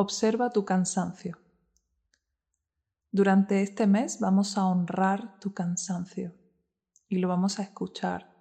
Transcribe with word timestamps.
Observa 0.00 0.50
tu 0.50 0.64
cansancio. 0.64 1.40
Durante 3.10 3.62
este 3.62 3.88
mes 3.88 4.20
vamos 4.20 4.56
a 4.56 4.64
honrar 4.64 5.40
tu 5.40 5.52
cansancio 5.52 6.36
y 7.08 7.18
lo 7.18 7.26
vamos 7.26 7.58
a 7.58 7.64
escuchar. 7.64 8.32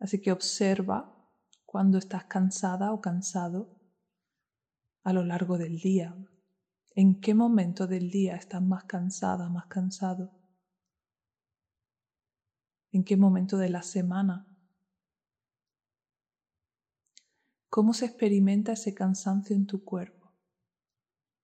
Así 0.00 0.20
que 0.20 0.32
observa 0.32 1.16
cuando 1.64 1.96
estás 1.96 2.24
cansada 2.24 2.92
o 2.92 3.00
cansado 3.00 3.78
a 5.04 5.12
lo 5.12 5.22
largo 5.22 5.58
del 5.58 5.78
día. 5.78 6.16
¿En 6.96 7.20
qué 7.20 7.32
momento 7.32 7.86
del 7.86 8.10
día 8.10 8.34
estás 8.34 8.62
más 8.62 8.86
cansada, 8.86 9.48
más 9.48 9.66
cansado? 9.66 10.32
¿En 12.90 13.04
qué 13.04 13.16
momento 13.16 13.58
de 13.58 13.70
la 13.70 13.82
semana? 13.82 14.49
¿Cómo 17.70 17.94
se 17.94 18.04
experimenta 18.04 18.72
ese 18.72 18.92
cansancio 18.92 19.56
en 19.56 19.64
tu 19.64 19.82
cuerpo? 19.82 20.34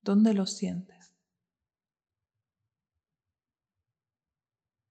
¿Dónde 0.00 0.32
lo 0.32 0.46
sientes? 0.46 1.12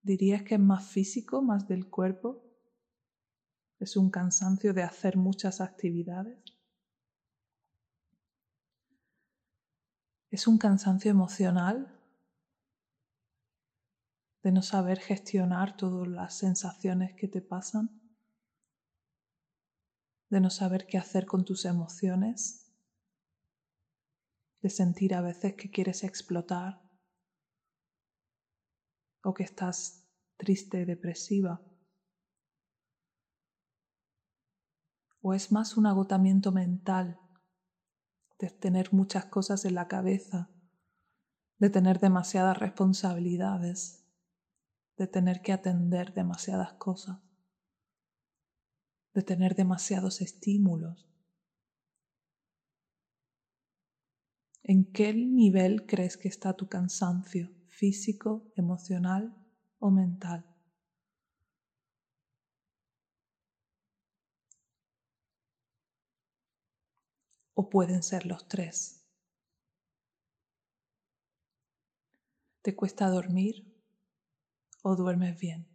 ¿Dirías 0.04 0.42
que 0.44 0.54
es 0.56 0.62
más 0.62 0.86
físico, 0.86 1.42
más 1.42 1.68
del 1.68 1.90
cuerpo? 1.90 2.40
¿Es 3.80 3.96
un 3.96 4.10
cansancio 4.10 4.74
de 4.74 4.84
hacer 4.84 5.16
muchas 5.16 5.62
actividades? 5.62 6.40
¿Es 10.30 10.46
un 10.46 10.60
cansancio 10.60 11.10
emocional 11.10 11.90
de 14.44 14.52
no 14.54 14.62
saber 14.62 14.98
gestionar 15.02 15.74
todas 15.74 16.08
las 16.08 16.34
sensaciones 16.38 17.14
que 17.18 17.28
te 17.28 17.42
pasan? 17.42 17.90
¿De 20.30 20.40
no 20.42 20.50
saber 20.50 20.88
qué 20.88 20.98
hacer 20.98 21.26
con 21.26 21.46
tus 21.46 21.66
emociones? 21.66 22.72
¿De 24.62 24.70
sentir 24.70 25.14
a 25.14 25.22
veces 25.22 25.56
que 25.56 25.70
quieres 25.70 26.04
explotar? 26.04 26.86
o 29.26 29.34
que 29.34 29.44
estás 29.44 30.08
triste, 30.38 30.86
depresiva. 30.86 31.62
O 35.20 35.34
es 35.34 35.52
más 35.52 35.78
un 35.78 35.88
agotamiento 35.88 36.52
mental 36.52 37.20
de 38.38 38.52
tener 38.52 38.94
muchas 38.94 39.26
cosas 39.26 39.66
en 39.66 39.74
la 39.74 39.88
cabeza, 39.88 40.52
de 41.58 41.72
tener 41.72 42.00
demasiadas 42.00 42.60
responsabilidades, 42.60 44.06
de 44.98 45.08
tener 45.08 45.42
que 45.42 45.54
atender 45.54 46.14
demasiadas 46.14 46.74
cosas, 46.74 47.18
de 49.16 49.24
tener 49.24 49.56
demasiados 49.56 50.22
estímulos. 50.22 51.10
¿En 54.62 54.86
qué 54.92 55.14
nivel 55.14 55.88
crees 55.88 56.18
que 56.18 56.28
está 56.28 56.54
tu 56.54 56.68
cansancio? 56.68 57.56
físico, 57.76 58.48
emocional 58.56 59.36
o 59.80 59.92
mental. 59.92 60.46
O 67.54 67.70
pueden 67.70 68.02
ser 68.02 68.26
los 68.26 68.48
tres. 68.48 69.06
¿Te 72.62 72.76
cuesta 72.76 73.10
dormir 73.10 73.56
o 74.84 74.96
duermes 74.96 75.40
bien? 75.40 75.68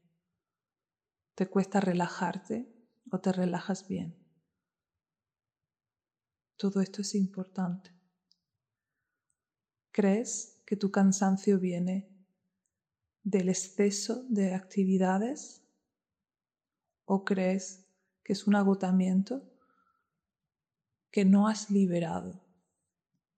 ¿Te 1.35 1.47
cuesta 1.47 1.81
relajarte 1.81 2.80
o 3.11 3.21
te 3.21 3.33
relajas 3.33 3.87
bien? 3.89 4.17
Todo 6.57 6.81
esto 6.81 7.03
es 7.03 7.15
importante. 7.15 7.91
¿Crees 9.93 10.63
que 10.67 10.77
tu 10.77 10.91
cansancio 10.91 11.59
viene 11.59 12.09
del 13.23 13.49
exceso 13.49 14.25
de 14.29 14.55
actividades 14.55 15.63
o 17.05 17.25
crees 17.25 17.87
que 18.23 18.33
es 18.33 18.47
un 18.47 18.55
agotamiento 18.55 19.43
que 21.11 21.25
no 21.25 21.49
has 21.49 21.71
liberado. 21.71 22.41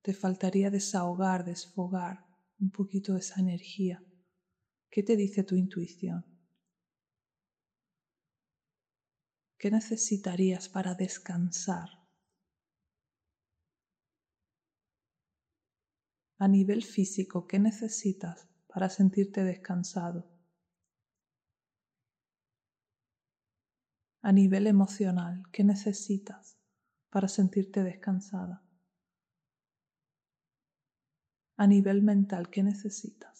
Te 0.02 0.12
faltaría 0.12 0.70
desahogar, 0.70 1.44
desfogar 1.44 2.26
un 2.60 2.70
poquito 2.70 3.16
esa 3.16 3.40
energía. 3.40 4.04
¿Qué 4.90 5.02
te 5.02 5.16
dice 5.16 5.42
tu 5.42 5.56
intuición? 5.56 6.31
¿Qué 9.62 9.70
necesitarías 9.70 10.68
para 10.68 10.96
descansar? 10.96 11.88
a 16.44 16.48
nivel 16.48 16.82
físico, 16.82 17.46
¿qué 17.46 17.60
necesitas 17.60 18.48
para 18.66 18.88
sentirte 18.88 19.44
descansado? 19.44 20.28
A 24.22 24.32
nivel 24.32 24.66
emocional, 24.66 25.44
¿qué 25.52 25.62
necesitas 25.62 26.58
para 27.10 27.28
sentirte 27.28 27.84
descansada? 27.84 28.64
A 31.56 31.68
nivel 31.68 32.02
mental, 32.02 32.50
¿qué 32.50 32.64
necesitas? 32.64 33.31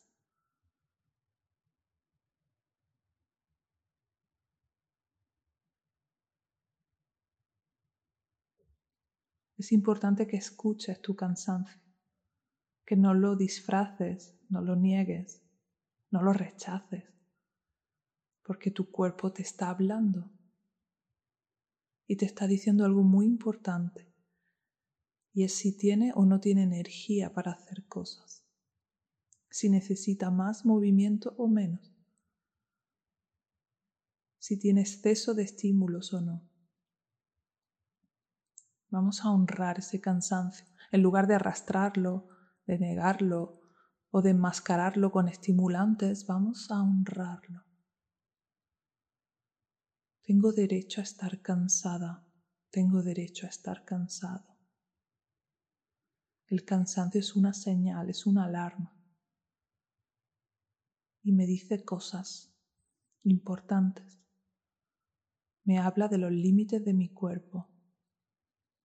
Es 9.62 9.70
importante 9.70 10.26
que 10.26 10.36
escuches 10.36 11.00
tu 11.00 11.14
cansancio 11.14 11.80
que 12.84 12.96
no 12.96 13.14
lo 13.14 13.36
disfraces, 13.36 14.34
no 14.48 14.60
lo 14.60 14.74
niegues, 14.74 15.40
no 16.10 16.20
lo 16.20 16.32
rechaces, 16.32 17.04
porque 18.42 18.72
tu 18.72 18.90
cuerpo 18.90 19.32
te 19.32 19.42
está 19.42 19.70
hablando 19.70 20.32
y 22.08 22.16
te 22.16 22.24
está 22.24 22.48
diciendo 22.48 22.84
algo 22.84 23.04
muy 23.04 23.24
importante, 23.24 24.12
y 25.32 25.44
es 25.44 25.52
si 25.52 25.76
tiene 25.76 26.10
o 26.16 26.26
no 26.26 26.40
tiene 26.40 26.64
energía 26.64 27.32
para 27.32 27.52
hacer 27.52 27.86
cosas, 27.86 28.44
si 29.48 29.70
necesita 29.70 30.32
más 30.32 30.64
movimiento 30.64 31.34
o 31.36 31.46
menos, 31.46 31.94
si 34.40 34.58
tiene 34.58 34.80
exceso 34.80 35.34
de 35.34 35.44
estímulos 35.44 36.12
o 36.12 36.20
no. 36.20 36.51
Vamos 38.92 39.24
a 39.24 39.30
honrar 39.30 39.78
ese 39.78 40.00
cansancio 40.00 40.66
en 40.92 41.02
lugar 41.02 41.26
de 41.26 41.34
arrastrarlo 41.34 42.28
de 42.66 42.78
negarlo 42.78 43.60
o 44.10 44.22
de 44.22 44.30
enmascararlo 44.30 45.10
con 45.10 45.28
estimulantes, 45.28 46.26
vamos 46.26 46.70
a 46.70 46.82
honrarlo. 46.82 47.64
Tengo 50.22 50.52
derecho 50.52 51.00
a 51.00 51.04
estar 51.04 51.40
cansada, 51.40 52.26
tengo 52.70 53.02
derecho 53.02 53.46
a 53.46 53.48
estar 53.48 53.84
cansado. 53.84 54.56
El 56.46 56.64
cansancio 56.64 57.20
es 57.20 57.34
una 57.34 57.54
señal, 57.54 58.10
es 58.10 58.26
una 58.26 58.44
alarma. 58.44 58.94
Y 61.22 61.32
me 61.32 61.46
dice 61.46 61.84
cosas 61.84 62.54
importantes. 63.22 64.20
Me 65.64 65.78
habla 65.78 66.08
de 66.08 66.18
los 66.18 66.30
límites 66.30 66.84
de 66.84 66.92
mi 66.92 67.08
cuerpo, 67.08 67.71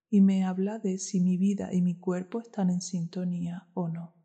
y 0.09 0.21
me 0.21 0.45
habla 0.45 0.79
de 0.79 0.97
si 0.97 1.19
mi 1.19 1.37
vida 1.37 1.73
y 1.73 1.81
mi 1.81 1.99
cuerpo 1.99 2.39
están 2.39 2.69
en 2.69 2.81
sintonía 2.81 3.67
o 3.73 3.89
no. 3.89 4.15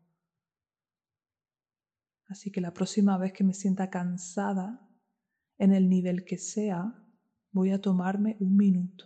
Así 2.27 2.51
que 2.51 2.61
la 2.61 2.73
próxima 2.73 3.17
vez 3.17 3.33
que 3.33 3.43
me 3.43 3.53
sienta 3.53 3.89
cansada, 3.89 4.89
en 5.57 5.71
el 5.71 5.89
nivel 5.89 6.25
que 6.25 6.37
sea, 6.37 6.95
voy 7.51 7.71
a 7.71 7.81
tomarme 7.81 8.37
un 8.39 8.57
minuto 8.57 9.05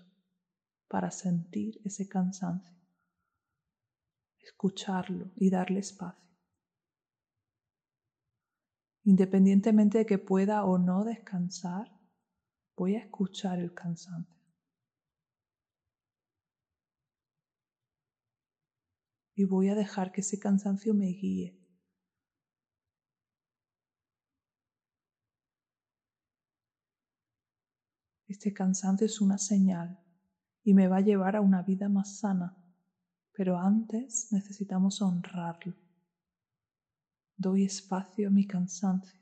para 0.87 1.11
sentir 1.11 1.81
ese 1.83 2.07
cansancio, 2.07 2.73
escucharlo 4.39 5.31
y 5.35 5.49
darle 5.49 5.79
espacio. 5.79 6.25
Independientemente 9.03 9.99
de 9.99 10.05
que 10.05 10.17
pueda 10.17 10.63
o 10.63 10.77
no 10.77 11.03
descansar, 11.03 11.91
voy 12.75 12.95
a 12.95 12.99
escuchar 12.99 13.59
el 13.59 13.73
cansancio. 13.73 14.36
Y 19.37 19.45
voy 19.45 19.69
a 19.69 19.75
dejar 19.75 20.11
que 20.11 20.21
ese 20.21 20.39
cansancio 20.39 20.95
me 20.95 21.05
guíe. 21.05 21.55
Este 28.27 28.51
cansancio 28.51 29.05
es 29.05 29.21
una 29.21 29.37
señal 29.37 29.99
y 30.63 30.73
me 30.73 30.87
va 30.87 30.97
a 30.97 31.01
llevar 31.01 31.35
a 31.35 31.41
una 31.41 31.61
vida 31.61 31.87
más 31.87 32.17
sana, 32.17 32.57
pero 33.31 33.59
antes 33.59 34.27
necesitamos 34.31 35.03
honrarlo. 35.03 35.75
Doy 37.37 37.63
espacio 37.65 38.29
a 38.29 38.31
mi 38.31 38.47
cansancio, 38.47 39.21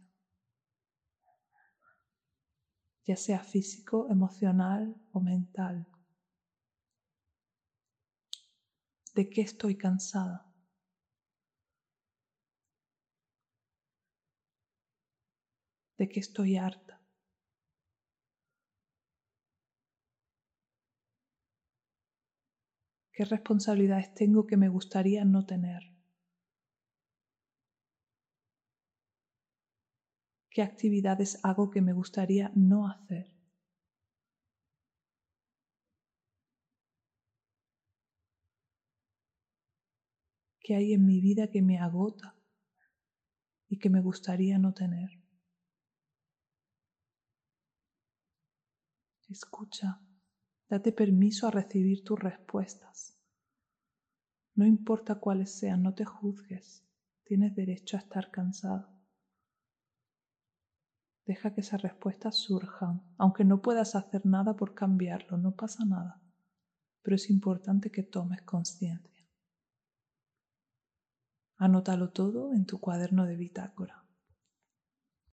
ya 3.05 3.17
sea 3.17 3.43
físico, 3.43 4.07
emocional 4.09 4.95
o 5.11 5.19
mental. 5.19 5.85
¿De 9.15 9.29
qué 9.29 9.39
estoy 9.41 9.75
cansada? 9.77 10.45
¿De 15.97 16.07
qué 16.09 16.19
estoy 16.21 16.55
harta? 16.57 17.01
¿Qué 23.13 23.23
responsabilidades 23.25 24.13
tengo 24.13 24.45
que 24.45 24.57
me 24.57 24.67
gustaría 24.69 25.25
no 25.25 25.45
tener? 25.45 25.83
¿Qué 30.49 30.63
actividades 30.63 31.37
hago 31.43 31.69
que 31.69 31.81
me 31.81 31.93
gustaría 31.93 32.51
no 32.55 32.87
hacer? 32.87 33.34
¿Qué 40.65 40.73
hay 40.73 40.93
en 40.93 41.05
mi 41.05 41.21
vida 41.21 41.51
que 41.51 41.61
me 41.61 41.77
agota 41.77 42.35
y 43.67 43.77
que 43.77 43.91
me 43.91 44.01
gustaría 44.01 44.57
no 44.57 44.73
tener? 44.73 45.11
Escucha. 49.29 50.01
Date 50.67 50.91
permiso 50.91 51.47
a 51.47 51.51
recibir 51.51 52.03
tus 52.03 52.19
respuestas. 52.19 53.15
No 54.55 54.65
importa 54.65 55.19
cuáles 55.19 55.51
sean, 55.55 55.83
no 55.83 55.93
te 55.93 56.03
juzgues. 56.03 56.83
Tienes 57.25 57.53
derecho 57.53 57.97
a 57.97 57.99
estar 57.99 58.31
cansado. 58.31 58.89
Deja 61.27 61.53
que 61.53 61.61
esas 61.61 61.83
respuestas 61.83 62.37
surjan, 62.37 63.03
aunque 63.19 63.45
no 63.45 63.61
puedas 63.61 63.93
hacer 63.93 64.25
nada 64.25 64.55
por 64.55 64.73
cambiarlo, 64.73 65.37
no 65.37 65.55
pasa 65.55 65.85
nada. 65.85 66.23
Pero 67.03 67.17
es 67.17 67.29
importante 67.29 67.91
que 67.91 68.01
tomes 68.01 68.41
conciencia. 68.41 69.14
Anótalo 71.65 72.09
todo 72.09 72.53
en 72.53 72.65
tu 72.65 72.79
cuaderno 72.79 73.25
de 73.25 73.35
bitácora. 73.35 74.04